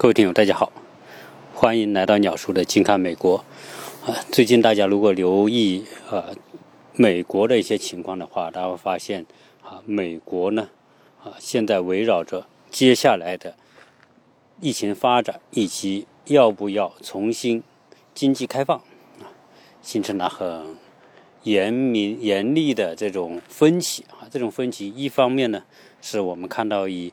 [0.00, 0.72] 各位听友，大家好，
[1.54, 3.44] 欢迎来到鸟叔的近看美国。
[4.06, 6.34] 啊，最近大家如果留意呃
[6.94, 9.26] 美国的一些情况的话，大家会发现
[9.62, 10.70] 啊，美国呢
[11.22, 13.54] 啊现在围绕着接下来的
[14.62, 17.62] 疫情发展以及要不要重新
[18.14, 18.78] 经济开放
[19.18, 19.28] 啊，
[19.82, 20.76] 形成了很
[21.42, 24.24] 严明严厉的这种分歧啊。
[24.30, 25.64] 这种分歧一方面呢，
[26.00, 27.12] 是我们看到以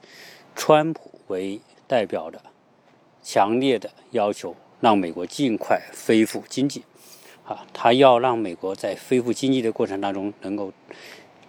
[0.55, 2.41] 川普为代表的。
[3.29, 6.81] 强烈的要求让美国尽快恢复经济，
[7.43, 10.71] 啊，他要让美国在恢复经济的过程当中能够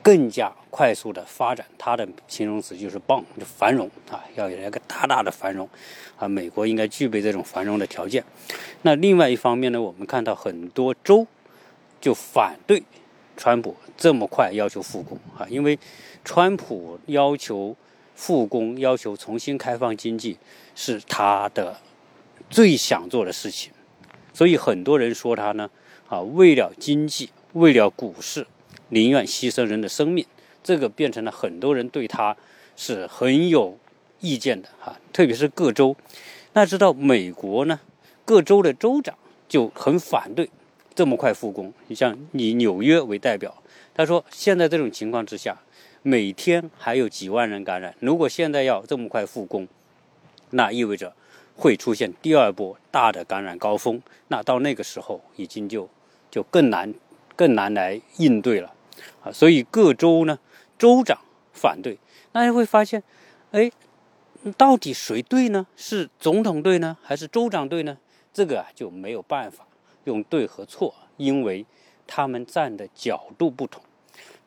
[0.03, 1.65] 更加快速的发展。
[1.79, 5.69] 他的形容词就是“棒”，就繁荣啊，要有一个大大的繁荣，
[6.17, 8.25] 啊，美国应该具备这种繁荣的条件。
[8.83, 11.25] 那另外一方面呢，我们看到很多州
[12.01, 12.83] 就反对
[13.37, 15.79] 川普这么快要求复工啊，因为
[16.25, 17.77] 川普要求。
[18.19, 20.37] 复工要求重新开放经济
[20.81, 21.77] 是他的
[22.49, 23.73] 最想做的事情，
[24.33, 25.69] 所以很多人说他呢
[26.09, 28.47] 啊，为了经济，为了股市，
[28.91, 30.25] 宁愿牺牲人的生命，
[30.63, 32.37] 这个变成了很多人对他
[32.77, 33.77] 是很有
[34.21, 35.97] 意见的哈，特别是各州。
[36.53, 37.81] 那知道美国呢，
[38.25, 39.19] 各州的州长
[39.49, 40.49] 就很反对
[40.95, 41.73] 这么快复工。
[41.89, 43.61] 你像以纽约为代表，
[43.93, 45.59] 他说现在这种情况之下。
[46.03, 49.67] 每天还有几万人感染，如果现在要这么快复工，
[50.51, 51.15] 那意味着
[51.57, 54.01] 会出现第二波大的感染高峰。
[54.29, 55.89] 那到那个时候，已经就
[56.31, 56.95] 就更难
[57.35, 58.75] 更难来应对了
[59.23, 59.33] 啊！
[59.33, 60.39] 所以各州呢，
[60.79, 61.19] 州长
[61.53, 61.99] 反对，
[62.33, 63.03] 那你会发现，
[63.53, 63.71] 哎，
[64.57, 65.67] 到底谁对呢？
[65.77, 67.99] 是总统对呢，还是州长对呢？
[68.33, 69.67] 这个啊就没有办法
[70.05, 71.65] 用对和错，因为
[72.07, 73.83] 他们站的角度不同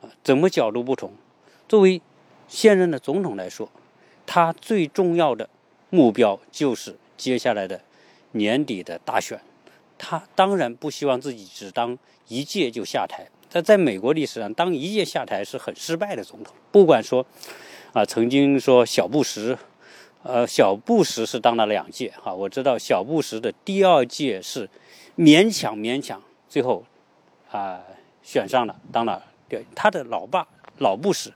[0.02, 0.10] 啊。
[0.24, 1.12] 怎么角度不同？
[1.68, 2.02] 作为
[2.48, 3.70] 现任的总统来说，
[4.26, 5.50] 他最重要的
[5.92, 7.80] 目标就是接下来的
[8.32, 9.40] 年底的大选。
[10.00, 11.96] 他当然不希望自己只当
[12.28, 13.28] 一届就下台。
[13.52, 16.56] 他在美国历史上，当一届下台是很失败的总统。
[16.72, 17.24] 不管说
[17.94, 19.56] 啊，曾经说小布什，
[20.24, 22.34] 呃，小布什是当了两届哈。
[22.34, 24.68] 我知道小布什的第二届是
[25.16, 26.20] 勉强勉强，
[26.50, 26.84] 最后
[27.52, 27.82] 啊
[28.24, 30.48] 选上了，当了对他的老爸。
[30.78, 31.32] 老布什，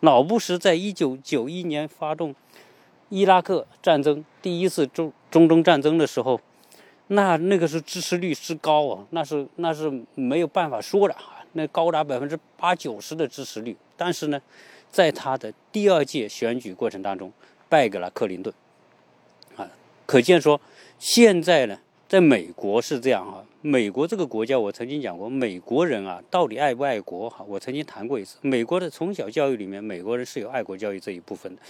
[0.00, 2.32] 老布什在一九九一年发动
[3.14, 6.40] 伊拉克战争，第一次中中东战争的时候，
[7.06, 13.76] 那那个是支持率之高啊，那是那是没有办法说的啊，那高达百分之八九十的支持率。
[13.96, 14.42] 但是呢，
[14.90, 17.32] 在他的第二届选举过程当中，
[17.68, 18.52] 败给了克林顿，
[19.54, 19.70] 啊，
[20.06, 20.60] 可见说
[20.98, 21.78] 现在呢。
[22.14, 27.44] 在美国是这样哈，美国这个国家，我曾经讲过，美国人啊，到底爱不爱国哈？
[27.48, 31.62] 我曾经谈过一次，美国的从小教育里面，美国人是有爱国教育这一部分的，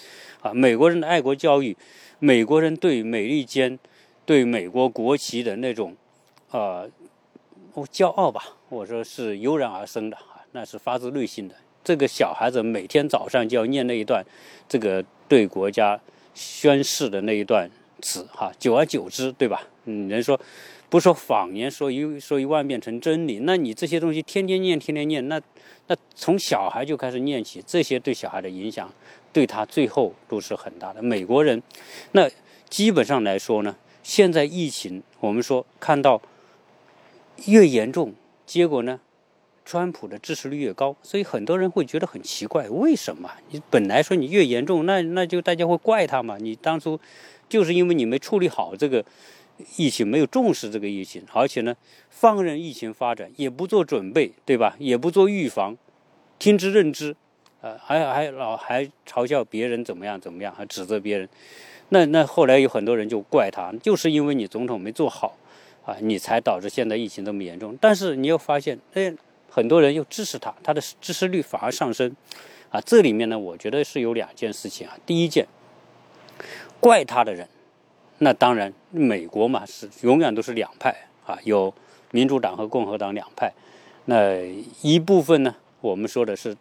[0.42, 1.74] 啊，美国人的爱国教育，
[2.18, 3.78] 美国人对美利坚、
[4.26, 5.96] 对美国国旗的那种，
[6.50, 6.86] 呃，
[7.90, 11.54] 骄傲吧，我说是油然而生的啊，那是发自内心的。
[11.82, 14.22] 这个小孩子每天早上就要念那一段，
[14.68, 15.98] 这个对国家
[16.34, 17.70] 宣誓的那一段。
[18.02, 19.62] 词哈，久而久之，对吧？
[19.86, 20.40] 嗯，人说
[20.88, 23.40] 不说谎言，说一说一万遍成真理。
[23.42, 25.40] 那你这些东西天天念，天天念，那
[25.88, 28.90] 那从小孩就开始念起，这些对小孩的影响，
[29.32, 31.02] 对他最后都是很大的。
[31.02, 31.62] 美国人，
[32.12, 32.30] 那
[32.68, 36.22] 基本上来说呢，现在疫情我们说看到
[37.46, 38.14] 越严重，
[38.46, 39.00] 结果呢，
[39.64, 43.30] 川普的支持率越高，所以很多人会觉得很奇怪，为什么？
[43.50, 46.38] 你本来说你越严重，那那就大家会怪他嘛？
[46.38, 46.98] 你当初。
[47.46, 49.04] 就是因为你没处理好这个
[49.76, 51.76] 疫情，没有重视这个疫情，而且呢，
[52.10, 54.76] 放任疫情发展，也不做准备，对吧？
[54.78, 55.76] 也不做预防，
[56.38, 57.14] 听之任之，
[57.60, 61.28] 呃，还还老还嘲笑别人怎么样怎么样，还指责别人。
[61.90, 65.36] 那那后来有很多人就怪他，就是因为你总统没做好
[65.84, 67.76] 啊，你才导致现在疫情这么严重。
[67.80, 69.14] 但是你又发现，哎，
[69.48, 72.16] 很多人又支持他，他的支持率反而上升
[72.70, 72.80] 啊。
[72.80, 74.96] 这里面呢，我觉得是有两件事情啊。
[75.06, 75.46] 第一件。
[76.80, 77.48] 怪他的人，
[78.18, 80.94] 那当然，美国嘛是永远都是两派
[81.26, 81.74] 啊，有
[82.12, 83.52] 民主党和共和党两派。
[84.04, 84.40] 那
[84.82, 86.56] 一部分呢，我们说的是，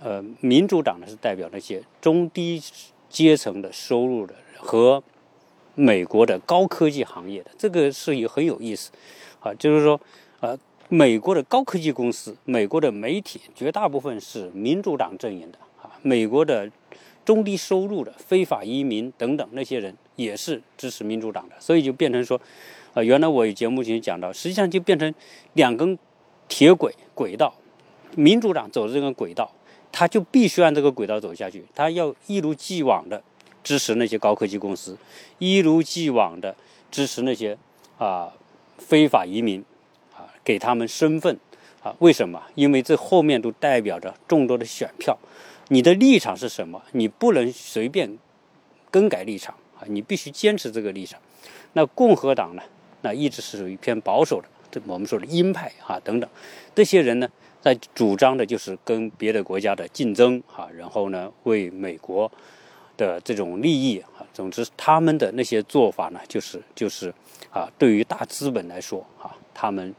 [0.00, 2.62] 呃，民主党呢是代表那些中低
[3.10, 5.02] 阶层的收入的和
[5.74, 8.92] 美国的高科技行业的，这个是有很有意思
[9.40, 10.00] 啊，就是说，
[10.38, 10.56] 呃，
[10.88, 16.70] 美国的高科技公司，美国的媒体绝大部分是民主党阵营的啊，美国的。
[17.26, 22.40] 中低收入的非法移民等等那些人也是支持民主党的，所以就变成说，
[22.94, 25.12] 呃，原来我节目前讲到，实际上就变成
[25.54, 25.98] 两根
[26.46, 27.52] 铁轨轨道，
[28.14, 29.50] 民主党走的这个轨道，
[29.90, 33.20] 他就必须按这个轨道走下去，他要一如既往的
[33.64, 34.96] 支持那些高科技公司，
[35.38, 36.54] 一如既往的
[36.92, 37.58] 支持那些
[37.98, 38.32] 啊
[38.78, 39.64] 非法移民
[40.14, 41.36] 啊，给他们身份
[41.82, 41.92] 啊？
[41.98, 42.40] 为什么？
[42.54, 45.18] 因为这后面都代表着众多的选票。
[45.68, 46.80] 你的立场是什么？
[46.92, 48.18] 你不能随便
[48.90, 49.82] 更改立场啊！
[49.88, 51.20] 你必须坚持这个立场。
[51.72, 52.62] 那共和党呢？
[53.02, 56.30] 那一直是属于偏保守的，这我们说的鹰派啊等等。
[56.74, 57.28] 这些人呢，
[57.60, 62.30] 在主张的就是跟别的国家的竞争啊，然后呢，为美国
[62.96, 67.12] 的这种利益啊，总之他们的那些做法呢，就是就是
[67.50, 69.92] 啊，对于大资本来说啊，他们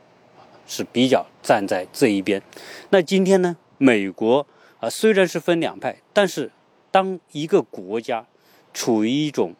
[0.65, 2.41] 是比较站在这一边。
[2.89, 4.47] 那今天呢，美国。
[4.79, 6.51] 啊，虽然是分两派，但是
[6.91, 8.25] 当一个国家
[8.73, 9.55] 处于一种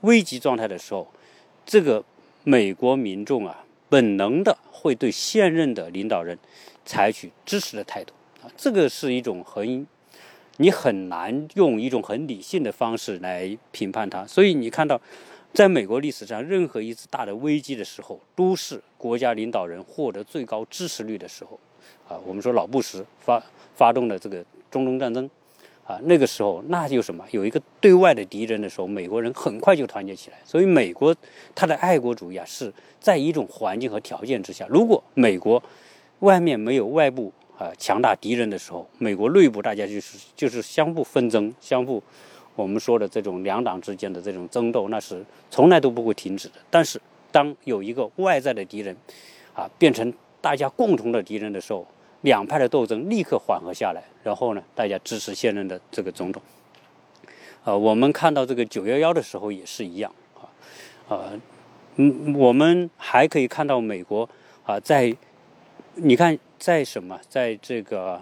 [0.00, 1.06] 危急状态的时候，
[1.66, 2.02] 这个
[2.44, 6.38] 美国民众啊，本能的会对现任的领导人
[6.84, 9.86] 采取支持的态度啊，这个是一种很
[10.56, 14.26] 你很难用一种很理性的方式来评判它。
[14.26, 14.98] 所以你看到，
[15.52, 21.60] 在美国历史上，任何一次大的危机的时候，都是国家领导人获得最高支持率的时候
[22.08, 22.16] 啊。
[22.24, 23.42] 我们说老布什发
[23.74, 24.42] 发动的这个。
[24.74, 25.30] 中东战争，
[25.86, 30.36] 啊，那个时候那就什么，有一个对外的敌人的时候，美国人很快就团结起来。
[30.44, 31.14] 所以美国
[31.54, 34.66] 它的爱国主义啊，是在一种环境和条件之下。
[34.68, 35.62] 如果美国
[36.18, 42.02] 外面没有外部啊强大敌人的时候，美国内部大家就是就是相互纷争，相互
[42.56, 46.54] 我们说的这种两党之间的这种争斗，那是从来都不会停止的。
[46.68, 47.00] 但是
[47.30, 48.96] 当有一个外在的敌人
[49.54, 51.86] 啊变成大家共同的敌人的时候，
[52.24, 56.42] 两派的斗争立刻缓和下来，然后呢，大家支持现任的这个总统。
[57.64, 60.48] 呃，我们看到这个九幺幺的时候也是一样啊，
[61.08, 61.38] 呃，
[61.96, 64.26] 嗯，我们还可以看到美国
[64.64, 65.14] 啊，在
[65.96, 68.18] 你看在什么，在这个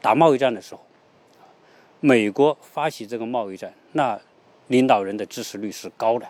[0.00, 0.86] 打贸易战的时候，
[1.98, 4.20] 美国发起这个贸易战，那
[4.68, 6.26] 领导人的支持率是高的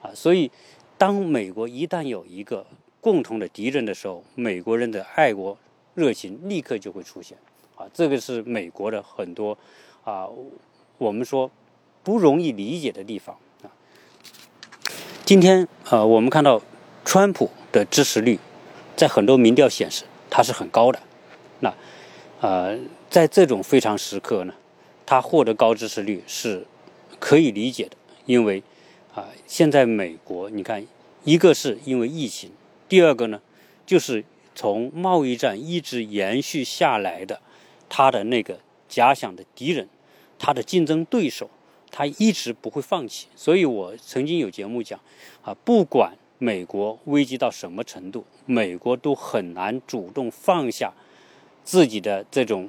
[0.00, 0.50] 啊，所以
[0.96, 2.66] 当美国一旦有一个
[3.02, 5.58] 共同的敌人的时候，美国人的爱国。
[5.98, 7.36] 热情立刻就会出现，
[7.74, 9.58] 啊，这个是美国的很多
[10.04, 10.28] 啊，
[10.96, 11.50] 我们说
[12.04, 13.66] 不容易理解的地方啊。
[15.24, 16.62] 今天啊，我们看到
[17.04, 18.38] 川普的支持率
[18.94, 21.00] 在很多民调显示他是很高的，
[21.58, 21.74] 那
[22.40, 22.78] 呃，
[23.10, 24.54] 在这种非常时刻呢，
[25.04, 26.64] 他获得高支持率是
[27.18, 28.62] 可以理解的，因为
[29.16, 30.86] 啊，现在美国你看，
[31.24, 32.52] 一个是因为疫情，
[32.88, 33.40] 第二个呢
[33.84, 34.24] 就是。
[34.58, 37.40] 从贸易战一直延续下来的，
[37.88, 38.58] 他的那个
[38.88, 39.88] 假想的敌人，
[40.36, 41.48] 他的竞争对手，
[41.92, 43.28] 他一直不会放弃。
[43.36, 44.98] 所以我曾经有节目讲，
[45.42, 50.92] 啊，不管美国危机到什么程度，美国都很难主动放下
[51.62, 52.68] 自己的这种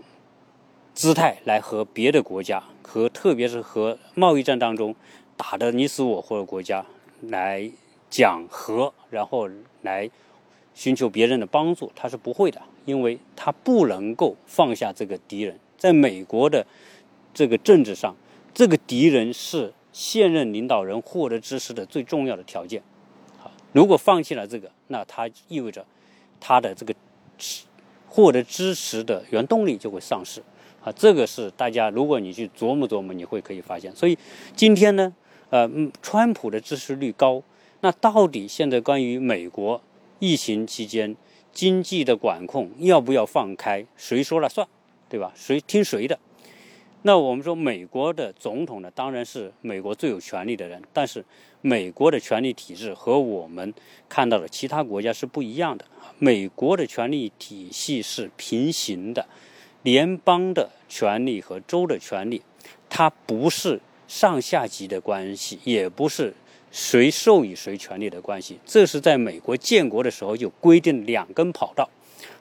[0.94, 4.96] 姿态来和别的国家，和特别是和贸易战当中
[5.36, 6.86] 打的你死我活的国家
[7.22, 7.72] 来
[8.12, 9.50] 讲和，然后
[9.82, 10.12] 来。
[10.80, 15.60] 寻求别人的帮助，他是不会的，因为他不能够放下这个敌人。
[15.78, 16.66] 在美国的
[17.34, 18.16] 这个政治上，
[18.54, 22.82] 这个敌人是现任领导人获得支持的最重要的条件。
[23.38, 25.86] 好，如果放弃了这个，那他意味着
[26.40, 26.96] 他的这个
[28.08, 30.42] 获得支持的原动力就会丧失。
[30.82, 33.94] 啊，这个是大家如果你去琢磨琢磨，你会可以发现。
[33.94, 34.18] 所以
[34.56, 35.14] 今天呢，
[35.50, 35.70] 呃，
[36.02, 37.44] 川普的支持率高，
[37.82, 39.82] 那到底现在关于美国？
[40.20, 41.16] 疫情期间，
[41.52, 43.86] 经济的管控要不要放开？
[43.96, 44.68] 谁说了算，
[45.08, 45.32] 对吧？
[45.36, 46.20] 谁听谁的？
[47.04, 50.82] 那我们说，美国的总统呢，当然是美国最有权力的人。
[50.92, 51.24] 但是，
[51.62, 53.74] 美国的权力体制和我们
[54.10, 55.86] 看到的其他国家是不一样的。
[56.18, 59.26] 美国的权力体系是平行的，
[59.84, 62.42] 联邦的权力和州的权力，
[62.90, 66.34] 它不是上下级的关系，也不是。
[66.72, 71.90] 谁授予谁权利的关系，这是在美国建国的时候就规定两根跑道，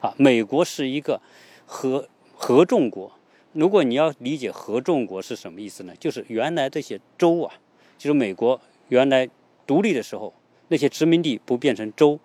[0.01, 1.21] 啊，美国是一个
[1.67, 3.13] 合合众国。
[3.53, 5.95] 如果你要理解合众国是什么意思呢？
[5.99, 7.55] 就是原来这些州啊，
[7.97, 9.29] 就是美国原来
[9.67, 10.35] 独立的时候，
[10.69, 12.21] 那些殖民地不变成州。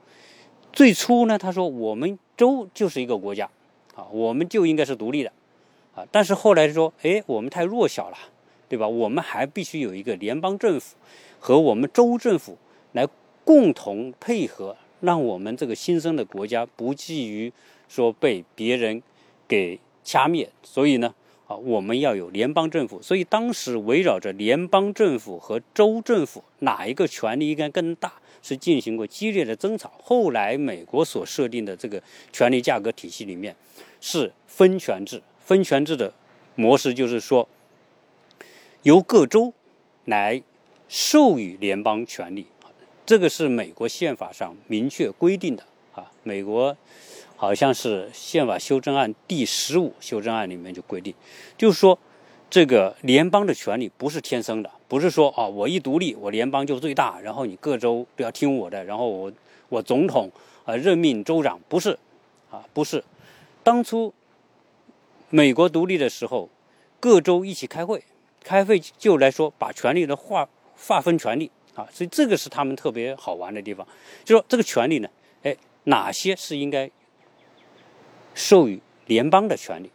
[0.73, 3.49] 最初呢，他说我们州就是一个国家，
[3.95, 5.31] 啊，我们就应该是独立的，
[5.95, 8.17] 啊，但是后来说，哎，我们太弱小了，
[8.67, 8.87] 对吧？
[8.87, 10.95] 我们还必须有一个联邦政府。
[11.45, 12.57] 和我们州政府
[12.93, 13.05] 来
[13.43, 17.51] 共同配合，让我们这个新生的国家不至于
[17.89, 19.03] 说被别人
[19.45, 20.49] 给掐灭。
[20.63, 21.13] 所以呢，
[21.47, 23.01] 啊，我们要有联邦政府。
[23.01, 29.91] 所以当时围绕着联邦政府和州政府哪一个权力应该更大，是进行过激烈的争吵。
[30.01, 33.53] 后来美国所设定的这个权力价格体系里面
[33.99, 36.13] 是分权制，分权制的
[36.55, 37.49] 模式就是说
[38.83, 39.53] 由各州。
[40.05, 40.41] 来
[40.95, 42.45] 授予联邦权利，
[43.03, 45.63] 这个是美国宪法上明确规定的
[45.95, 46.11] 啊。
[46.21, 46.77] 美国
[47.35, 51.11] 好像是宪法修正案第十五修正案里面就规定，
[51.57, 51.97] 就是说
[52.47, 59.33] 这个联邦的权利不是天生的，不是说啊我一独立我联邦就最大，然后你各州都要听我的，然后我
[59.69, 60.31] 我总统
[60.63, 61.97] 啊任命州长，不是
[62.51, 63.03] 啊不是，
[63.63, 64.13] 当初
[65.31, 66.49] 美国独立的时候，
[66.99, 68.03] 各州一起开会。
[68.43, 70.49] 开会就来说，把权力的划
[70.85, 73.87] 划分权利啊，所以这个是他们特别好玩的地方。
[74.23, 75.09] 就说这个权利呢，
[75.43, 76.89] 哎，哪些是应该
[78.35, 79.89] 授予联邦的权利，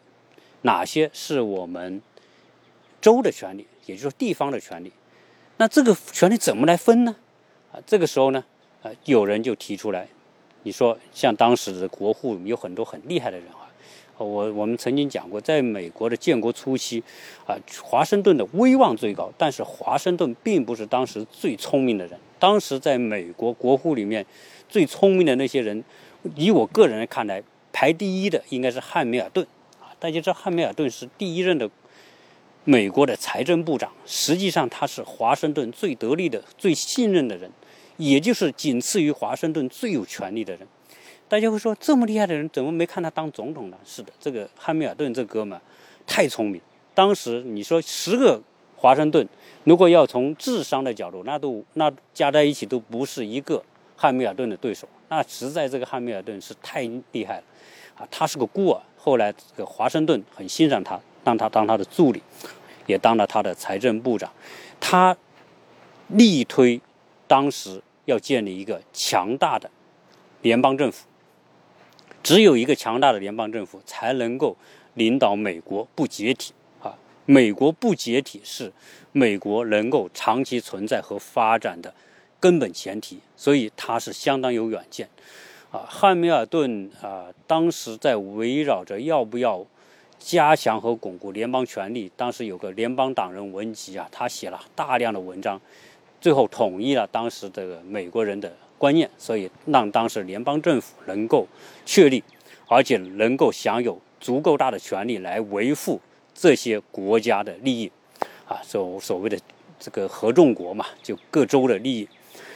[0.62, 2.02] 哪些是我们
[3.00, 4.92] 州的权利，也就是说地方的权利。
[5.58, 7.16] 那这个权利怎么来分呢？
[7.72, 8.44] 啊，这个时候呢，
[8.82, 10.08] 啊，有人就提出来，
[10.62, 13.67] 你说像当时的国户有很多很厉害的人啊。
[14.24, 17.02] 我我们曾经讲过，在美国的建国初期，
[17.46, 22.18] 啊，华盛顿的威望最高，但是华盛顿并不是当时最聪明的人。
[22.38, 24.24] 当时在美国国库里面，
[24.68, 25.84] 最聪明的那些人，
[26.36, 29.46] 以我个人看来，排第一的应该是汉密尔顿。
[29.80, 31.68] 啊，大家知道汉密尔顿是第一任的
[32.64, 37.50] 美国的财政部长，实际上他是华盛顿最得力的、最信任的人，
[37.96, 40.66] 也就是仅次于华盛顿最有权力的人。
[41.28, 43.76] 大家会说，这么厉害的人怎么没看他当总统呢？
[43.84, 45.60] 是的，这个汉密尔顿这哥们
[46.06, 46.60] 太聪明。
[46.94, 48.40] 当时你说十个
[48.76, 49.28] 华盛顿，
[49.64, 53.62] 如果要从智商的角度，那都那加在一起都不是一个
[53.94, 54.88] 汉密尔顿的对手。
[55.10, 56.82] 那实在这个汉密尔顿是太
[57.12, 57.44] 厉害了
[57.98, 58.08] 啊！
[58.10, 62.22] 他是个孤儿，后来这个华盛顿很欣赏他，让他当他的助理，
[62.86, 64.30] 也当了他的财政部长。
[64.80, 65.16] 他
[66.08, 66.80] 力推
[67.26, 69.70] 当时要建立一个强大的
[70.42, 71.06] 联邦政府。
[72.22, 74.56] 只有一个强大的联邦政府才能够
[74.94, 76.94] 领导美国不解体啊！
[77.24, 78.72] 美国不解体是
[79.12, 81.94] 美国能够长期存在和发展的
[82.38, 85.08] 根本前提，所以他是相当有远见
[85.70, 85.86] 啊。
[85.88, 89.64] 汉密尔顿啊，当时在围绕着要不要
[90.18, 95.58] 加强和巩固联邦权力，当时有个联邦党人文集啊，他写了大量的文章，
[96.20, 98.52] 最后统一了当时这个美国人的。
[98.78, 101.46] 观念，所以让当时联邦政府能够
[101.84, 102.22] 确立，
[102.68, 106.00] 而且能够享有足够大的权力来维护
[106.32, 107.90] 这些国家的利益，
[108.46, 109.38] 啊，所所谓的
[109.78, 112.08] 这个合众国嘛，就各州的利益。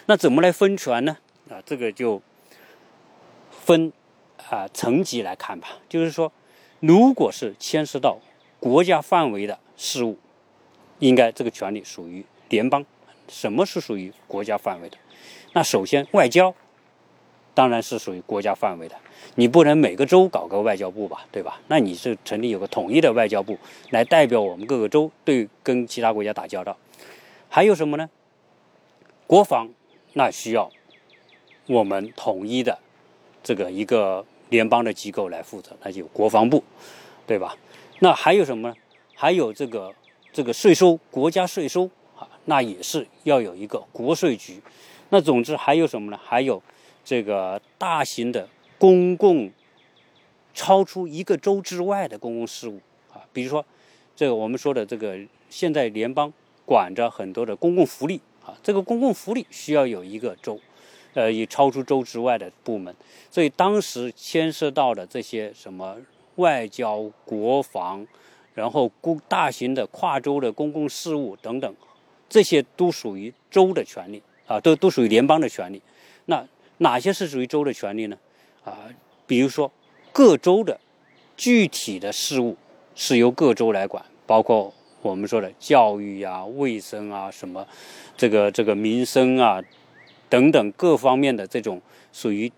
[0.07, 1.19] 那怎么来分权呢？
[1.51, 2.23] 啊，这个就
[3.51, 3.93] 分
[4.49, 5.79] 啊层级来看吧。
[5.89, 6.33] 就是说，
[6.81, 8.19] 如果是牵涉到
[8.59, 10.19] 国家范围的事务，
[11.01, 12.85] 应该这个权利属于联邦。
[13.29, 14.97] 什么是属于国家范围的？
[15.55, 16.55] 那首先，外交
[17.55, 18.97] 当然是属于国家范围的，
[19.35, 21.61] 你不能每个州搞个外交部吧，对吧？
[21.69, 23.59] 那你是成立有个统一的外交部
[23.91, 26.77] 来代表我们各个州对跟其他国家打交道。
[27.51, 28.09] 还有什么呢？
[29.27, 29.69] 国防
[30.15, 30.71] 那需要
[31.67, 32.79] 我们统一的
[33.43, 36.65] 这个一个联邦的机构来负责，那就国防部，
[37.27, 37.57] 对吧？
[37.99, 38.75] 那还有什么呢？
[39.15, 39.95] 还有这个
[40.33, 44.63] 这个税收，国家税收啊，那也是要有一个国税局。
[45.15, 46.19] 那总之还有什么呢？
[46.25, 46.63] 还有
[47.05, 49.53] 这个大型的公共
[50.55, 52.81] 超出一个州之外的公共事务
[53.13, 53.63] 啊，比如说
[54.17, 55.19] 这个我们说的这个，
[55.51, 56.33] 现在联邦
[56.65, 60.59] 管着很多的公共福利啊，这个公共福利需要有一个州，
[61.13, 62.97] 呃，以超出州之外的部门，
[63.31, 65.99] 所以当时牵涉到的这些什么
[66.37, 68.07] 外交、国防，
[68.55, 71.75] 然后公大型的跨州的公共事务等等，
[72.31, 74.23] 这些都属于州的权利。
[74.47, 75.81] 啊，都都属于联邦的权利。
[76.27, 76.47] 那
[76.79, 78.17] 哪些是属于州的权利呢？
[78.65, 78.89] 啊，
[79.27, 79.71] 比如说
[80.13, 80.79] 各州的
[81.37, 82.57] 具体的事务
[82.95, 87.67] 是由各州来管，包括我们说的教育啊、卫生啊、什么
[88.17, 89.63] 这个这个民生啊
[90.29, 91.81] 等等各方面的这种
[92.13, 92.51] 属于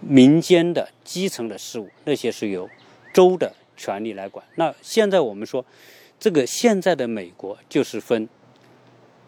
[0.00, 2.68] 民间的基层的事务，那些是由
[3.12, 4.44] 州的权利来管。
[4.56, 5.64] 那现在我们说，
[6.18, 8.28] 这个现在的美国就是分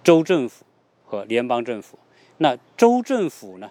[0.02, 0.64] 州政府。
[1.14, 1.98] 和联邦政府，
[2.38, 3.70] 那州政府呢？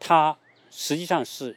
[0.00, 0.36] 它
[0.70, 1.56] 实际上是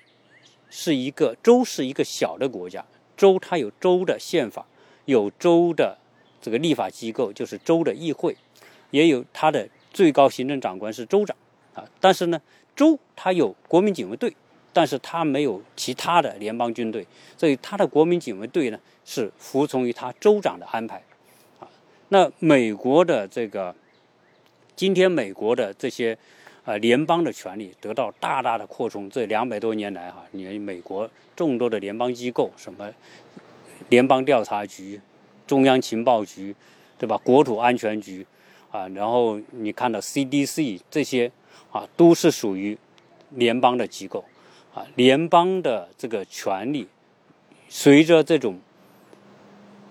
[0.70, 2.86] 是一个州，是一个小的国家。
[3.18, 4.66] 州它有州的宪法，
[5.06, 5.98] 有州的
[6.42, 8.36] 这个立法机构，就是州的议会，
[8.92, 11.36] 也有它的最高行政长官是州长
[11.74, 11.84] 啊。
[12.00, 12.40] 但是呢，
[12.76, 14.36] 州它有国民警卫队，
[14.72, 21.02] 但是它没有其他的联邦军队，所以它的国民警卫队呢是服从于它州长的安排
[21.60, 21.68] 啊。
[22.10, 23.74] 那美国的这个。
[24.76, 26.18] 今天美国的这些，
[26.66, 29.10] 呃，联邦的权力得到大大的扩充。
[29.10, 32.92] 这两百多年来，哈，你美国众多的联邦机构，什么
[33.90, 35.00] 联邦调查局、
[35.46, 36.56] 中央情报局，
[36.98, 37.18] 对吧？
[37.24, 38.26] 国土安全局
[38.72, 41.32] 啊，然后你看到 CDC 这些
[41.72, 42.78] 啊，都是属于
[43.32, 44.26] 联邦的机构
[44.74, 46.88] 啊，联邦的这个权力
[47.70, 48.60] 随着这种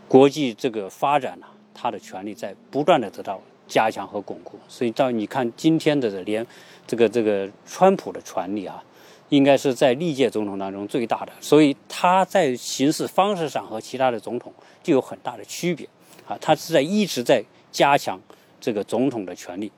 [0.08, 3.40] 国际这个发展呢，它的权力在不断的得到
[3.72, 4.58] 加强和巩固。
[4.68, 6.46] 所以到你看今天的连
[6.86, 8.84] 这个这个川普的权力啊。
[9.32, 14.52] 应该是在历届总统当中最大的，所以他在行事方式上和其他的总统
[14.82, 15.88] 就有很大的区别
[16.28, 16.36] 啊。
[16.38, 18.20] 他是在一直在加强
[18.60, 19.72] 这个总统的权利。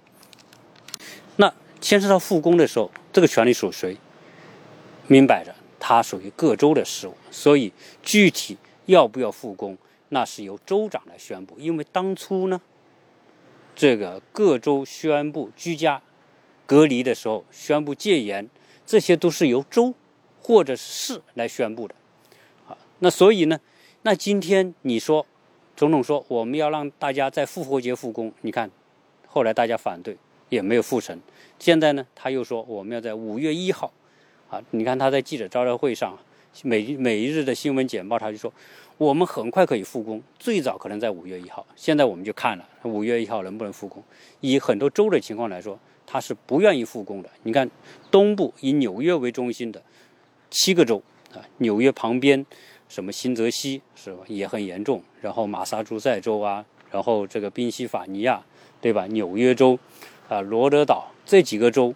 [1.37, 3.97] 那牵涉到复工的时候，这个权利属谁？
[5.07, 7.15] 明摆着，它属于各州的事务。
[7.31, 7.73] 所以
[8.03, 11.57] 具体要不要复工，那是由州长来宣布。
[11.61, 12.61] 因为当初呢，
[13.75, 16.03] 这个各州宣布居家
[16.67, 18.49] 隔离的时候，宣布戒严。
[18.87, 19.95] 这些都是由州
[20.43, 21.95] 或者市来宣布的，
[22.69, 23.59] 啊，那所以呢，
[24.03, 25.27] 那今天你说，
[25.75, 28.71] 总统说我们要让大家在复活节复工，你看，
[29.27, 30.19] 后来大家反对
[30.51, 31.19] 也没有复成，
[31.59, 33.91] 现在呢他又说我们要在五月一号，
[34.51, 36.19] 啊，你看他在记者招待会上，
[36.63, 38.53] 每每一日的新闻简报他就说，
[38.99, 44.03] 我们很快可以复工，最早可能在五月一号，现在我们就看了五月一号能不能复工，
[44.41, 45.79] 以很多州的情况来说。
[46.07, 47.31] 他是不愿意复工的。
[47.45, 47.69] 你看，
[48.11, 49.83] 东部以纽约为中心的
[50.51, 52.45] 七个州啊，纽约旁边
[52.91, 55.03] 什么新泽西是吧，也很严重。
[55.23, 58.45] 然后马萨诸塞州啊，然后这个宾夕法尼亚，
[58.83, 59.07] 对吧？
[59.07, 59.79] 纽约州
[60.29, 61.95] 啊，罗德岛这几个州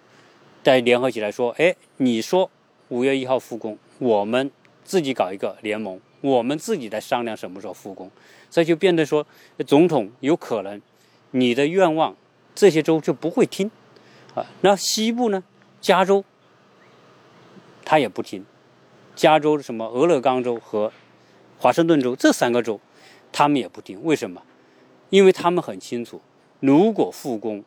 [0.65, 2.51] 再联合起来说，哎，你说
[2.89, 4.51] 五月一号复工，我们
[4.85, 8.11] 自己搞一个联盟，我们自己在商量什么时候复工。
[8.51, 9.27] 这就变得说，
[9.67, 10.81] 总统有可能
[11.33, 12.17] 你的愿望，
[12.55, 13.71] 这些州就不会听。
[14.35, 15.43] 啊那西部呢？
[15.81, 16.25] 加州，
[17.85, 18.45] 他也不听。
[19.15, 20.93] 加州什么俄勒冈州和
[21.59, 22.81] 华盛顿州这三个州，
[23.33, 24.03] 他们也不听。
[24.05, 24.43] 为什么？
[25.11, 26.21] 因为他们很清楚，
[26.61, 27.65] 如果复工，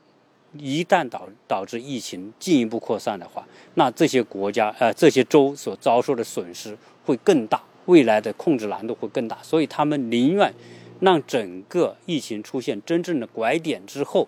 [0.53, 9.37] 一旦导导致疫情进一步扩散的话，那这些国家呃这些州所遭受的损失会更大，未来的控制难度会更大。
[9.41, 10.53] 所以他们宁愿
[10.99, 14.27] 让整个疫情出现真正的拐点之后。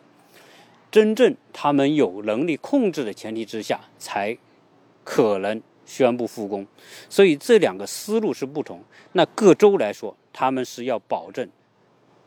[0.91, 4.37] 真正他们有能力控制的前提之下，才
[5.03, 6.67] 可能宣布复工。
[7.09, 8.79] 所以这两个思路是不同。
[9.13, 11.49] 那各州来说，他们是要保证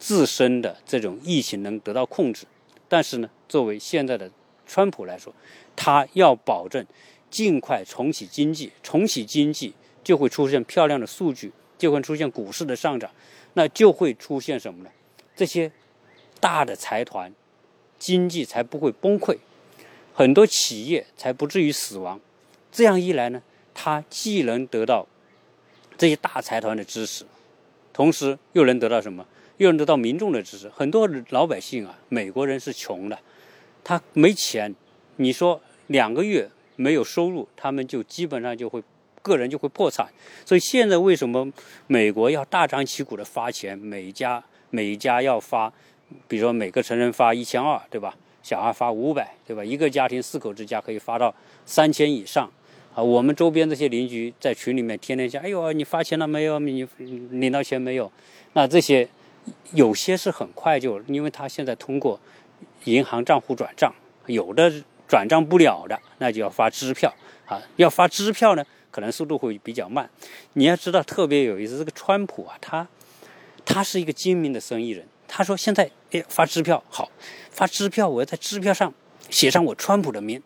[0.00, 2.44] 自身的这种疫情能得到控制。
[2.88, 4.31] 但是呢，作为现在的
[4.66, 5.35] 川普来说，
[5.75, 6.85] 他要保证
[7.31, 8.72] 尽快重启经济。
[8.83, 13.11] 重启经济就会出现漂亮的数据，就会出现股市的上涨，
[13.55, 14.90] 那就会出现什么呢？
[15.35, 15.70] 这些
[16.40, 17.33] 大的财团。
[17.99, 19.38] 经济才不会崩溃，
[20.12, 22.20] 很多企业才不至于死亡。
[22.70, 25.07] 这样一来呢，他既能得到
[25.96, 27.25] 这些大财团的支持，
[27.94, 29.27] 同时又能得到什么？
[29.58, 30.68] 用得到民众的支持。
[30.68, 33.18] 很多老百姓啊，美国人是穷的，
[33.82, 34.74] 他没钱。
[35.16, 38.82] 你说两个月没有收入，他们就基本上就会
[39.22, 40.08] 个人就会破产。
[40.44, 41.50] 所以现在为什么
[41.86, 43.78] 美国要大张旗鼓的发钱？
[43.78, 45.72] 每家每家要发。
[46.28, 48.14] 比如说每个成人发一千二，对吧？
[48.40, 49.64] 小孩发五百，对吧？
[49.64, 52.48] 一个家庭四口之家可以发到三千以上，
[52.94, 56.60] 啊，我们周边这些邻居在群里面天天讲，哎呦，你发钱了没有？
[56.60, 56.86] 你
[57.32, 58.08] 领到钱没有？
[58.52, 59.08] 那这些
[59.72, 62.18] 有些是很快就，因为他现在通过
[62.85, 63.94] 银行账户转账，
[64.26, 64.72] 有的
[65.09, 67.14] 转账不了的，那就要发支票
[67.46, 67.61] 啊。
[67.76, 70.09] 要发支票呢，可能速度会比较慢。
[70.54, 72.87] 你要知道，特别有意思，这个川普啊，他
[73.64, 75.06] 他是一个精明的生意人。
[75.28, 77.11] 他说：“现在，哎，发支票好，
[77.50, 78.94] 发支票，我要在支票上
[79.28, 80.40] 写上我川普的名。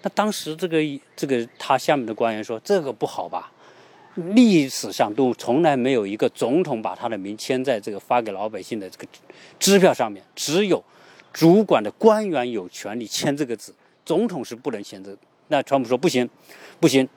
[0.00, 0.78] 那当时这个
[1.14, 3.52] 这个他下面的官员说，这个不好吧？
[4.34, 9.06] 历史上都从来没有一个总统把他的名签在这个发给老百姓的这个
[9.58, 10.82] 支票上面，只有
[11.32, 13.74] 主管的官员有权利签这个字，
[14.04, 15.16] 总统是不能签字。
[15.48, 16.28] 那川普说不行，
[16.80, 17.08] 不行，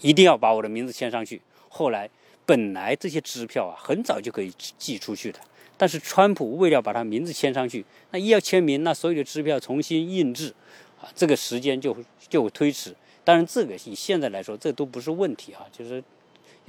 [0.00, 1.40] 一定要把我的名字签上去。
[1.68, 2.10] 后来
[2.44, 5.38] 本来这些支票啊，很早就可以寄出去的。”
[5.80, 10.52] 但是川普为了把他名字签上去，那一要签名，那所有的支票重新印制，
[11.00, 11.96] 啊，这个时间就
[12.28, 12.92] 就推迟。
[13.22, 16.02] 当然，这个以现在来说，这都不是问题啊，就是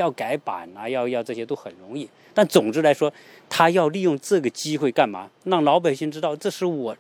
[0.02, 2.10] 要改版啊，要要这些都很容易。
[2.34, 3.12] 但总之来说，
[3.48, 5.30] 他要利用这个机会干嘛？
[5.44, 6.98] 让老百姓知道这是我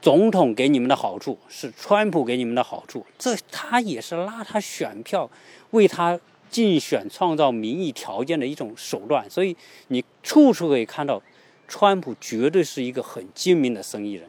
[0.00, 3.06] 总统给你们的好处，是川普给你们的好处。
[3.18, 5.30] 这他也是拉他选票，
[5.70, 6.20] 为他。
[6.52, 9.56] 竞选创造民意条件的一种手段，所以
[9.88, 11.22] 你处处可以看到，
[11.66, 14.28] 川普绝对是一个很精明的生意人。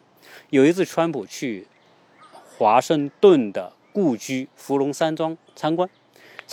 [0.50, 1.68] 有一次，川普去
[2.58, 5.90] 华盛顿的故居芙蓉山庄参观，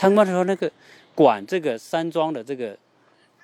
[0.00, 0.72] 参观的时候，那个
[1.14, 2.74] 管这个山庄的这个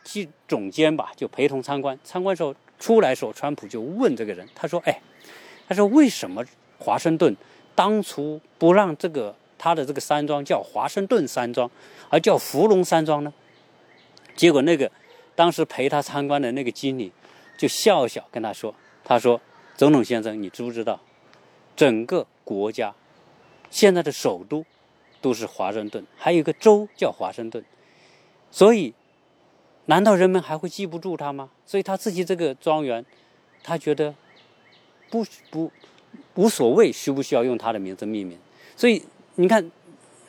[0.03, 1.99] 总总监吧，就陪同参观。
[2.03, 4.99] 参观时候，出来时候，川普就问这个人，他说：“哎，
[5.69, 6.43] 他说为什么
[6.79, 7.37] 华盛顿
[7.75, 11.71] 当初不让这个他的这个山庄叫华盛顿山庄，
[12.09, 13.31] 而叫福隆山庄呢？”
[14.35, 14.91] 结果那个
[15.35, 17.13] 当时陪他参观的那个经理
[17.59, 19.39] 就笑笑跟他说：“他说，
[19.77, 20.99] 总统先生，你知不知道，
[21.77, 22.95] 整个国家
[23.71, 24.65] 现在的首都
[25.27, 27.65] 都是华盛顿，还有一个州叫华盛顿，
[28.51, 28.95] 所以。”
[29.89, 31.49] 难道人们还会记不住他吗？
[31.65, 33.07] 所以他自己这个庄园，
[33.63, 34.13] 他觉得
[35.09, 35.71] 不不
[36.35, 38.37] 无所谓，需不需要用他的名字命名？
[38.77, 39.01] 所以
[39.37, 39.71] 你看，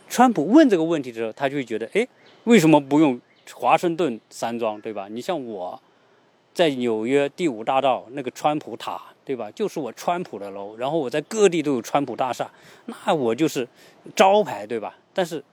[0.07, 2.07] 川普问这个问题的时候，他就会觉得，哎，
[2.43, 3.19] 为什么不用
[3.51, 5.07] 华盛顿山庄，对吧？
[5.09, 5.81] 你像我
[6.53, 9.51] 在纽约第五大道那个川普塔，对吧？
[9.51, 12.49] 就是我川普的楼，然后我在各地都有川普大厦，
[12.85, 13.67] 那我就是
[14.15, 14.97] 招牌，对吧？
[15.13, 15.43] 但是。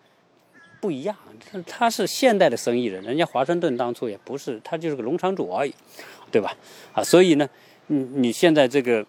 [0.80, 1.16] 不一样，
[1.66, 5.74] 他是现代的生意人，人家华盛顿当初也不是，他就是个农场主而已，
[6.30, 6.54] 对吧？
[6.92, 7.48] 啊，所以呢，
[7.86, 9.02] 你你现在这个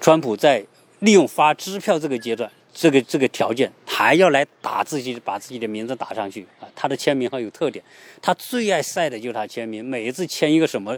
[0.00, 0.64] 川普在
[1.00, 7.84] 利用发支票这个阶段，这个这个条件，还要来打自己，把自己的名字打上去啊，他的签名很有特点，
[8.22, 10.96] 他最爱晒的就是他签名，每一次签一个什么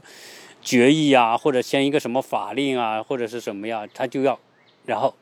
[0.66, 4.38] 决议啊，或者签一个什么法令啊，或者是什么呀，他就要，
[4.84, 5.14] 然后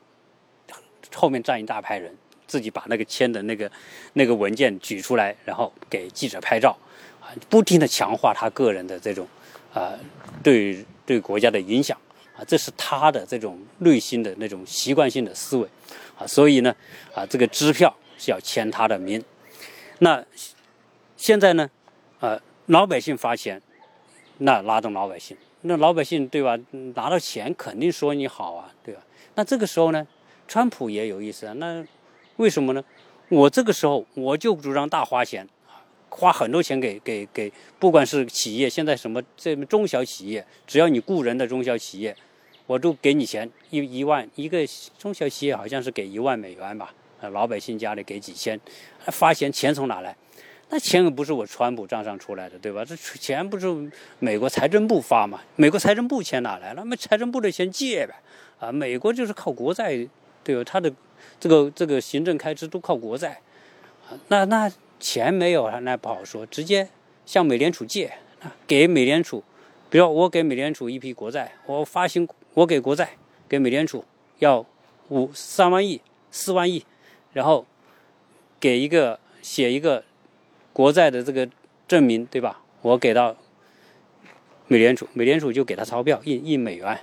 [1.13, 2.17] 后面站一大排人。
[2.47, 3.69] 自己把那个签的那个
[4.13, 6.77] 那个文件举出来，然后给记者拍照，
[7.19, 9.27] 啊，不停的强化他个人的这种
[9.73, 9.93] 啊
[10.43, 11.97] 对对国家的影响
[12.37, 15.67] 啊，这是他的这种内心的那种习惯性的思维
[16.19, 16.73] 啊，所以呢
[17.15, 19.21] 啊，这个支票是要签他的名。
[19.97, 20.23] 那
[21.17, 21.67] 现在呢
[22.19, 23.59] 啊，老百姓发钱，
[24.39, 26.57] 那拉动老百姓，那老百姓对吧？
[26.95, 29.01] 拿到钱肯定说你好啊，对吧？
[29.35, 30.05] 那这个时候呢，
[30.47, 31.85] 川普也有意思啊，那。
[32.37, 32.83] 为什么呢？
[33.29, 35.47] 我这个时候我就主张大花钱，
[36.09, 42.13] 花很多钱给给给，不管是企业，现在什么这中小企业，只要你雇人的中小企业，
[42.67, 44.67] 我都给你钱一一万一个
[44.99, 46.93] 中小企业好像是给一万美元吧，
[47.31, 48.59] 老百姓家里给几千，
[49.05, 50.13] 发钱钱从哪来？
[50.69, 52.83] 那钱可不是我川普账上出来的，对吧？
[52.85, 53.67] 这钱不是
[54.19, 55.41] 美国财政部发嘛？
[55.55, 56.73] 美国财政部钱哪来？
[56.73, 58.15] 那么财政部的钱借呗，
[58.59, 60.07] 啊，美国就是靠国债，
[60.43, 60.63] 对吧？
[60.63, 60.91] 他的。
[61.39, 63.41] 这个这个行政开支都靠国债，
[64.07, 66.45] 啊那那钱没有了，那不好说。
[66.45, 66.87] 直接
[67.25, 68.13] 向美联储借，
[68.67, 69.43] 给美联储，
[69.89, 73.17] 比如我给美联储一批国债，我发行，我给国债，
[73.49, 74.05] 给美联储
[74.39, 74.65] 要
[75.09, 75.99] 五三万亿、
[76.31, 76.85] 四万亿，
[77.33, 77.65] 然后
[78.59, 80.03] 给一个写一个
[80.75, 81.47] 国债的这个
[81.87, 82.59] 证明，对吧？
[82.81, 83.33] 我给到
[84.67, 86.99] 美联储，美联储就给他钞票，印印美元，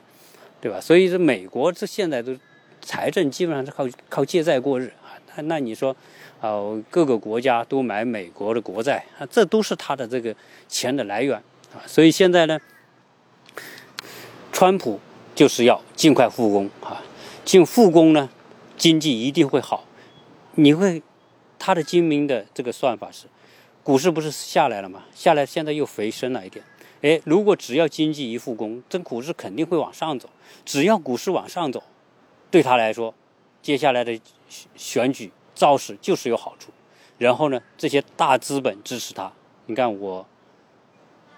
[0.61, 0.79] 对吧？
[0.79, 2.37] 所以这美国这现在都。
[2.85, 5.95] 财政基本上是靠靠借债过日啊，那那你说，
[6.41, 10.35] 哦，各个国家都买美国的国债，这都是他的这个
[10.67, 11.37] 钱的来源
[11.73, 11.79] 啊。
[11.87, 12.59] 所以现在呢，
[14.51, 14.99] 川普
[15.33, 17.01] 就是要尽快复工啊，
[17.45, 18.29] 尽复工呢，
[18.77, 19.85] 经济一定会好。
[20.57, 21.05] 你会，
[21.61, 23.27] 他的精明的这个算法是，
[23.83, 25.05] 股市不是下来了吗？
[25.15, 26.65] 下来现在又回升了一点。
[27.01, 30.31] 哎，如果只要经济一复工，这股市肯定会往上走。
[30.65, 31.83] 只要股市往上走。
[32.51, 33.13] 对他来说，
[33.61, 34.21] 接下来的
[34.77, 36.71] 选举造势就是有好处。
[37.19, 39.33] 然后呢，这些大资本支持他。
[39.67, 40.25] 你看我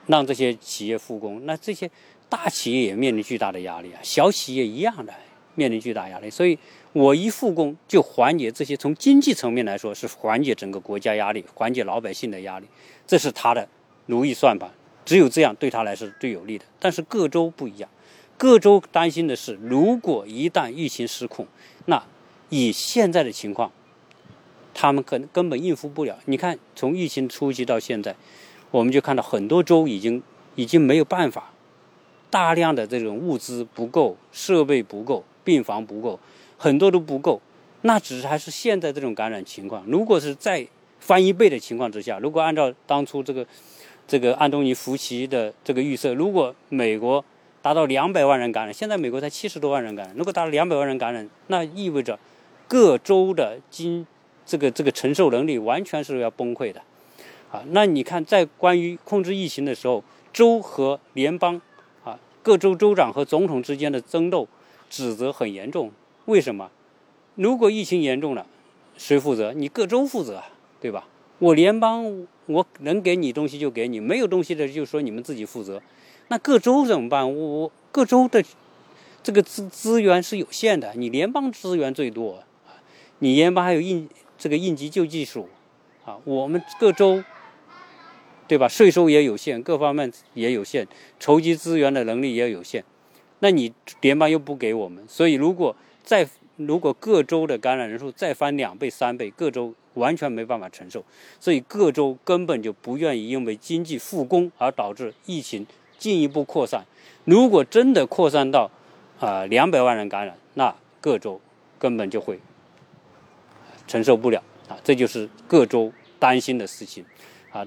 [0.07, 1.90] 让这些企业复工，那这些
[2.28, 5.14] 大企业也面临巨大的压力啊，小企业一样的
[5.54, 6.30] 面临巨大压力。
[6.30, 6.58] 所以
[6.92, 12.66] 我一复工，就缓解这些从经济层面来说是缓解整个国家压力，缓解老百姓的压力。
[13.06, 13.68] 这是他的
[14.06, 14.70] 如意算盘，
[15.04, 16.64] 只有这样对他来说最有利的。
[16.78, 17.88] 但是各州不一样。
[18.36, 21.46] 各州担心的是，如果一旦疫情失控，
[21.86, 22.02] 那
[22.48, 23.70] 以现在的情况，
[24.74, 26.18] 他们可能根本应付不了。
[26.24, 28.16] 你看，从疫情初期到现在，
[28.72, 30.20] 我们就看到很多州已经
[30.56, 31.52] 已经没有办法，
[32.28, 36.18] 大量的这种物资不够，设备不够，病房不够，
[36.57, 37.40] 很多都不够。
[37.83, 39.85] 那只是还是现在这种感染情况。
[39.87, 40.66] 如果是再
[40.98, 43.46] 翻一倍的情况之下，如果按照当初这个
[44.09, 47.22] 这个安东尼福奇的这个预测，如果美国
[47.61, 50.16] 达到两百万人感染，现在美国才七十多万人感染。
[50.16, 52.18] 如果达到两百万人感染，那意味着
[52.66, 54.07] 各州的经
[54.46, 56.80] 这个这个承受能力完全是要崩溃的，
[57.50, 60.02] 啊，那你看在关于控制疫情的时候，
[60.33, 61.61] 州和联邦
[62.04, 64.46] 啊，各州州长和总统之间的争斗，
[64.94, 65.90] 指责很严重。
[66.26, 66.70] 为什么？
[67.35, 68.46] 如果疫情严重了，
[68.96, 69.52] 谁负责？
[69.52, 70.40] 你各州负责，
[70.80, 71.09] 对吧？
[71.40, 75.83] 我联邦我能给你东西就给你，没有东西的就说你们自己负责。
[76.28, 77.37] 那各州怎么办？
[77.37, 78.44] 我各州的
[79.20, 82.44] 这个资资源是有限的，你联邦资源最多，
[83.18, 85.48] 你联邦还有应这个应急救济署，
[86.04, 87.24] 啊，我们各州
[88.46, 88.68] 对吧？
[88.68, 90.87] 税收也有限，各方面也有限，
[91.18, 92.85] 筹集资源的能力也有限。
[93.44, 96.26] 那你联邦又不给我们，所以如果再
[96.57, 101.04] 如果各州的感染人数再翻两倍三倍，各州完全没办法承受，
[101.38, 105.66] 所以各州根本就不愿意因为经济复工而导致疫情
[105.98, 106.87] 进一步扩散。
[107.26, 108.70] 如果真的扩散到
[109.20, 111.38] 啊两百万人感染，那各州
[111.78, 112.40] 根本就会
[113.87, 117.04] 承受不了啊，这就是各州担心的事情
[117.52, 117.66] 啊。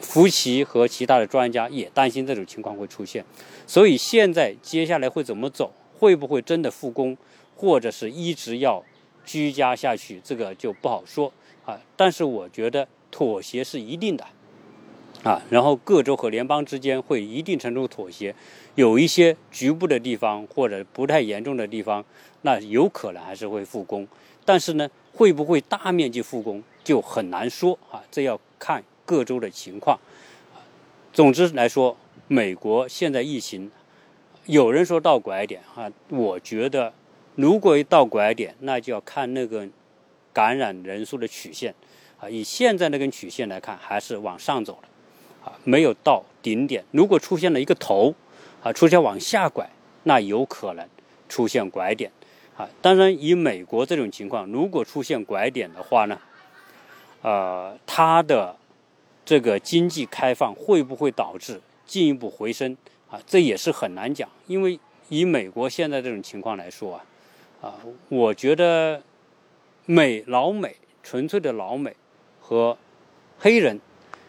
[0.00, 3.22] 福奇和其他的专家也担心这种情况会出现，
[3.66, 5.72] 所以现在接下来会怎么走？
[5.98, 7.16] 会不会真的复工？
[7.56, 8.84] 或者是一直要
[9.24, 11.32] 居家下去，这个就不好说
[11.64, 11.80] 啊。
[11.96, 14.26] 但是我觉得妥协是一定的
[15.22, 15.40] 啊。
[15.48, 18.34] 然后各州和联邦之间会一定程度妥协，
[18.74, 22.04] 有一些局部的地方或者不太严重的地方，
[22.42, 24.06] 那有可能还是会复工。
[24.44, 28.04] 但是呢，会不会大面积复工就很难说啊。
[28.10, 29.98] 这要看各州的情况。
[31.12, 31.96] 总之来说，
[32.28, 33.70] 美国现在疫情
[34.46, 36.92] 有人说到拐点啊，我觉得。
[37.38, 39.68] 如果一到拐点，那就要看那个
[40.32, 41.74] 感染人数的曲线
[42.18, 42.26] 啊。
[42.30, 44.88] 以现在那根曲线来看，还是往上走的
[45.44, 46.82] 啊，没有到顶点。
[46.92, 48.14] 如果出现了一个头
[48.62, 49.68] 啊，出现往下拐，
[50.04, 50.88] 那有可能
[51.28, 52.10] 出现拐点
[52.56, 52.66] 啊。
[52.80, 56.18] 当然，以美国这种情况，如果出现拐点的话呢，
[57.20, 58.56] 呃，它的
[59.26, 62.76] 这个经济开放会不会导致进一步回升
[63.08, 63.20] 啊？
[63.26, 67.04] 这也是很难讲，因为以美国现在这种情况来说啊。
[67.62, 67.74] 啊，
[68.10, 69.02] 我觉得
[69.86, 71.96] 美老美纯粹的老美
[72.38, 72.76] 和
[73.38, 73.80] 黑人，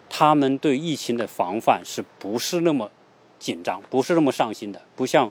[0.10, 2.90] 他们对疫情的防范是不是那么
[3.38, 4.82] 紧张，不是那么上心的？
[4.96, 5.30] 不像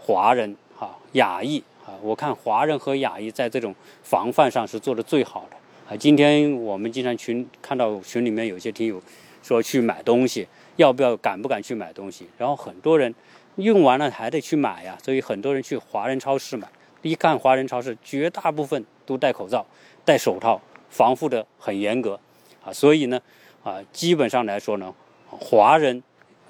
[0.00, 5.56] 华人啊亚裔啊，我看华人和亚裔在这种防范上是做的最好的
[5.88, 5.96] 啊。
[5.96, 9.00] 今天我们经常群看到群里面有些听友
[9.40, 10.46] 说去买东西，
[10.80, 12.26] 要不要敢不敢去买东西？
[12.38, 13.14] 然后很多人
[13.56, 16.66] 用完了还得去买呀，所以很多人去华人超市买。
[17.02, 19.66] 一看华人超市，绝大部分都戴口罩、
[20.06, 22.18] 戴手套，防护的很严格，
[22.64, 23.20] 啊，所以呢，
[23.62, 24.94] 啊，基本上来说呢，
[25.28, 26.02] 华人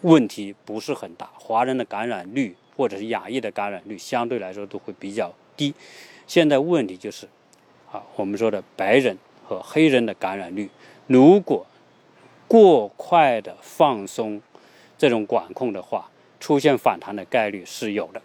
[0.02, 5.74] 问题不是很大，华人的感染率或者是亚裔的感染率相对来说都会比较低。
[6.28, 7.26] 现在问题就是，
[7.90, 10.70] 啊，我们说的白人和黑人的感染率，
[11.08, 11.66] 如果
[12.50, 14.42] 过快的放松
[14.98, 16.10] 这种管控的话，
[16.40, 18.20] 出现反弹的概率是有的。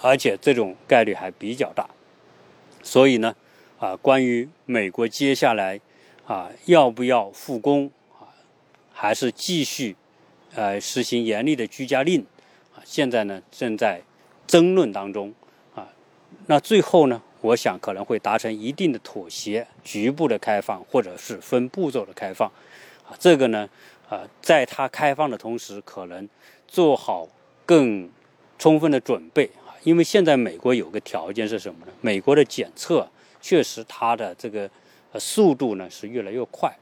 [0.00, 1.88] 而且这种概率还比较大，
[2.84, 3.34] 所以呢，
[3.80, 5.80] 啊，关于美国接下来
[6.24, 8.30] 啊要不要复工啊，
[8.92, 9.96] 还是继续
[10.54, 12.24] 呃实行严厉的居家令
[12.76, 14.02] 啊，现在呢正在
[14.46, 15.34] 争论当中
[15.74, 15.88] 啊。
[16.46, 22.52] 那最后呢，我想可能会达成一定的妥协，局部的开放或者是分步骤的开放。
[23.18, 23.68] 这个呢，
[24.08, 26.28] 啊，在它开放的同时，可能
[26.66, 27.28] 做好
[27.66, 28.10] 更。
[28.58, 31.92] 充分的准备啊，因为现在美国有个条件是什么呢？
[32.00, 33.08] 美国的检测
[33.40, 34.70] 确实它的这个
[35.10, 36.72] 呃速度呢是越来越快，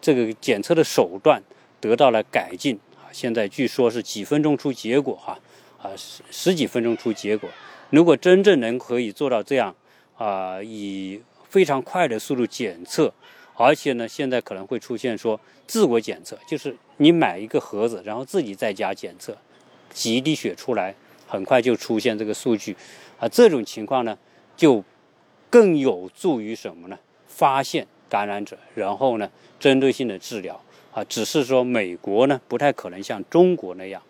[0.00, 1.40] 这个检测的手段
[1.80, 3.06] 得到了改进啊。
[3.12, 5.38] 现在据说是几分钟出结果哈，
[5.80, 7.48] 啊十十几分钟出结果。
[7.90, 9.72] 如果真正能可以做到这样
[10.16, 13.14] 啊，以非常快的速度检测，
[13.58, 19.36] 而且呢，现在可能会出现说自我检测，就是你买一个盒子，然后自己在家检测，
[19.92, 20.94] 挤一滴血出来。
[21.30, 22.74] 很快就出现这个数据，
[23.18, 24.16] 啊，这种情况呢，
[24.56, 24.82] 就
[25.50, 26.98] 更有助于什么呢？
[27.26, 30.58] 发现感染者，然后呢，针对性的治疗，
[30.90, 34.00] 啊，只是说美国呢不太可能像中国那样，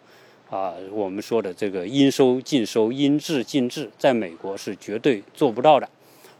[0.49, 5.89] 啊，我们说的这个应收尽收、应治尽治，在美国是绝对做不到的，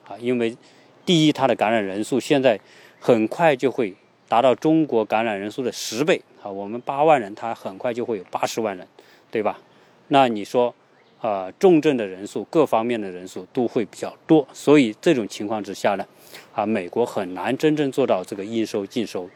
[0.07, 0.57] 啊，因为
[1.05, 2.61] 第一，它的感染人数现在
[3.01, 3.95] 很快就会
[4.29, 8.87] 达到中国感染人数的十倍，啊，我们八万人，它很快就会有八十万人，
[9.31, 9.59] 对吧？
[10.09, 10.75] 那你说，
[11.21, 16.07] 啊，重症的人数，各方面的人数都会比较多，所以这种情况之下呢，
[16.55, 19.29] 啊，美国很难真正做到这个应收尽收，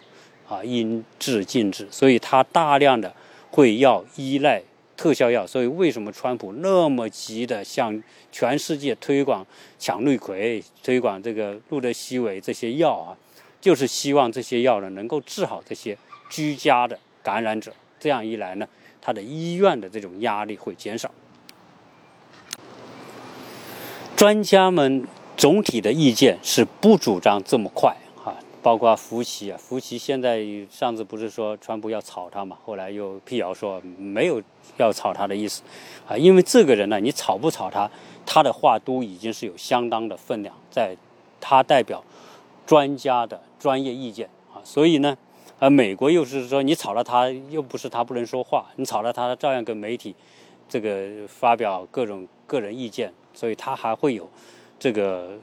[0.49, 3.15] 啊，应治尽治，所以它大量的
[3.51, 4.63] 会要依赖
[4.97, 5.47] 特效药。
[5.47, 9.47] 所以为什么川普那么急的向全世界推广
[9.79, 13.17] 羟氯喹、推广这个路德西韦这些药啊，
[13.63, 15.97] 就是希望这些药呢能够治好这些
[16.29, 17.73] 居家的感染者。
[17.99, 18.69] 这样一来呢。
[19.05, 21.11] 他的医院的这种压力会减少。
[24.15, 25.05] 专家们
[25.37, 34.41] 总体的意见是不主张这么快啊，包括福奇啊，福奇现在上次不是说川普要炒他嘛，后来又辟谣说没有
[34.77, 35.63] 要炒他的意思
[36.07, 37.91] 啊，因为这个人呢，你炒不炒他，
[38.25, 40.97] 他的话都已经是有相当的分量，在
[41.41, 42.05] 他代表
[42.65, 45.17] 专家的专业意见啊，所以呢。
[45.59, 50.13] 而美国又是说你炒了他，又不是他不能说话，你炒了他照样跟媒体
[50.69, 54.29] 这个发表各种个人意见，所以他还会有
[54.81, 55.39] 这个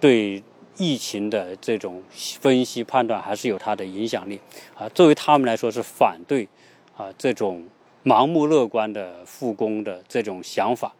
[0.00, 0.42] 对
[0.76, 4.40] 疫情的这种分析判断，还是有他的影响力
[4.74, 4.88] 啊。
[4.88, 6.48] 作为他们来说是反对
[6.96, 7.64] 啊这种
[8.04, 10.92] 盲目乐观的复工的这种想法。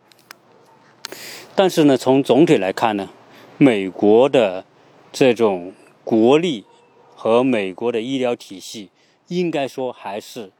[1.57, 3.09] 但是呢，从总体来看呢，
[3.57, 4.65] 美国的
[5.11, 5.73] 这种
[6.09, 6.65] 国力
[7.15, 8.89] 和美国的医疗体系，
[9.27, 10.51] 应该说还是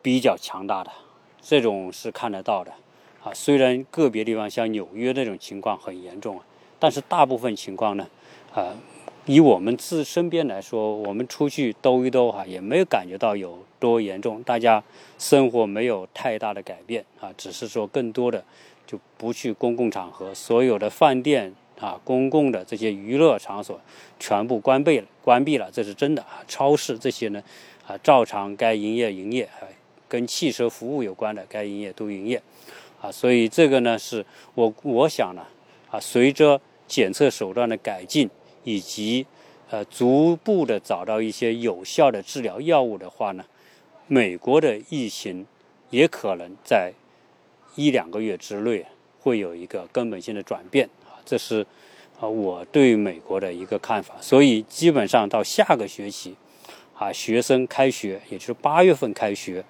[0.00, 0.92] 比较强大的，
[1.42, 2.72] 这种是看得到的。
[3.24, 6.46] 啊，虽然个别地方像纽约那种情况很严重啊，
[6.78, 8.06] 但是大部分情况呢，
[8.54, 8.76] 啊，
[9.24, 14.84] 以我们自身边来说，我们出去兜一兜哈，也没有感觉到有多严重，大家
[15.18, 18.44] 生活没有太大的改变啊，只是说更多的。
[18.86, 23.80] 就不去公共场合，所有的饭店啊，公共的这些娱乐场所
[24.18, 26.44] 全部关闭了，关闭了，这是真的啊。
[26.48, 27.42] 超市这些呢，
[27.86, 29.68] 啊，照常该营业营业，啊，
[30.08, 32.42] 跟汽车服务有关的该营业都营业，
[33.00, 35.46] 啊，所以这个呢，是我我想呢，
[35.90, 38.30] 啊，随着检测手段的改进，
[38.64, 39.26] 以及
[39.70, 43.44] 呃，逐步的找到一些有效的治疗药物的话呢，
[44.06, 45.46] 美国的疫情
[45.90, 46.92] 也可能在。
[47.78, 48.86] 一两个月之内
[49.20, 50.88] 会有一个根本性的转变，
[51.26, 51.66] 这是
[52.18, 54.14] 啊我对美国的一个看法。
[54.22, 56.34] 所以基本上到下个学期
[56.94, 59.62] 啊，学生开学，也就是八月份开学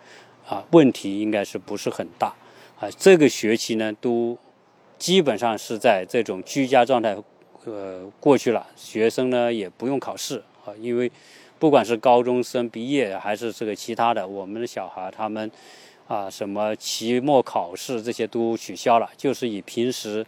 [0.47, 2.33] 啊，问题应该是不是很大
[2.79, 2.89] 啊。
[2.97, 4.39] 这个学期呢，都
[4.99, 7.17] 基本上是在这种居家状态
[7.65, 11.11] 呃过去了，学生呢也不用考试啊，因为
[11.59, 15.51] 不管是高中生毕业还是这个其他的，我们的小孩他们。
[16.09, 20.25] 啊，什么期末考试这些都取消了，就是以平时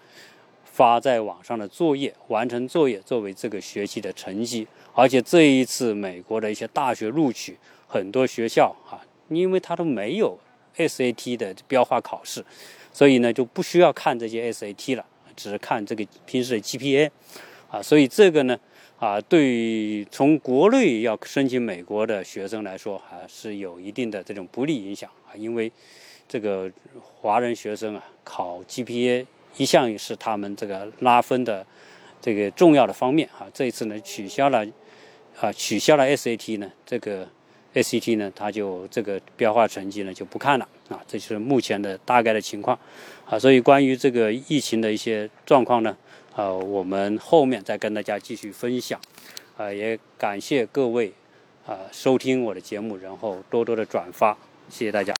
[0.78, 4.64] 发在网上的作业、完成作业作为这个学期的成绩。
[4.94, 10.38] 而且这一次美国的一些大学录取，很多学校啊，因为它都没有
[10.76, 12.44] SAT 的标化考试，
[12.92, 17.10] 所以呢就不需要看这些 SAT 了，只是看这个平时的 GPA。
[17.68, 18.56] 啊，所以这个呢。
[19.00, 25.30] 啊，对从国内要申请美国的学生来说，还是有一定的这种不利影响啊。
[25.36, 25.70] 因为
[26.26, 26.68] 这个
[27.00, 29.24] 华人学生啊，考 GPA
[29.58, 31.66] 一向是他们这个拉分的
[32.22, 33.46] 这个重要的方面啊。
[33.52, 34.66] 这一次呢，取消了
[35.38, 37.28] 啊，取消了 SAT 呢，这个
[37.74, 40.98] SAT 呢，它就这个标化成绩呢就不看了啊。
[41.06, 42.78] 这是目前的大概的情况
[43.26, 43.38] 啊。
[43.38, 45.94] 所以关于这个疫情的一些状况呢。
[46.36, 49.00] 呃，我们后面再跟大家继续分享，
[49.56, 51.12] 啊，也感谢各位
[51.66, 54.38] 啊收听我的节目，然后多多的转发，
[54.70, 55.16] 谢谢大家。